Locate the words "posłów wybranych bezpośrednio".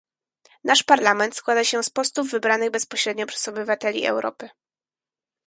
1.89-3.25